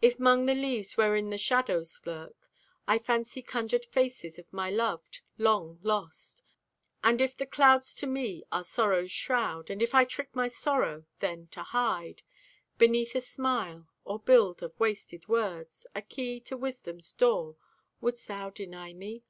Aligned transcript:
If 0.00 0.16
'mong 0.18 0.46
the 0.46 0.54
leaves 0.54 0.96
wherein 0.96 1.28
the 1.28 1.36
shadows 1.36 2.00
lurk 2.06 2.48
I 2.88 2.96
fancy 2.98 3.42
conjured 3.42 3.84
faces 3.84 4.38
of 4.38 4.50
my 4.50 4.70
loved, 4.70 5.20
long 5.36 5.80
lost; 5.82 6.42
And 7.04 7.20
if 7.20 7.36
the 7.36 7.44
clouds 7.44 7.94
to 7.96 8.06
me 8.06 8.42
are 8.50 8.64
sorrow's 8.64 9.12
shroud; 9.12 9.68
And 9.68 9.82
if 9.82 9.94
I 9.94 10.06
trick 10.06 10.34
my 10.34 10.48
sorrow, 10.48 11.04
then, 11.20 11.48
to 11.48 11.62
hide 11.62 12.22
Beneath 12.78 13.14
a 13.14 13.20
smile; 13.20 13.86
or 14.02 14.18
build 14.18 14.62
of 14.62 14.72
wasted 14.80 15.28
words 15.28 15.86
A 15.94 16.00
key 16.00 16.40
to 16.40 16.56
wisdom's 16.56 17.12
door—wouldst 17.12 18.28
thou 18.28 18.48
deny 18.48 18.94
me? 18.94 19.24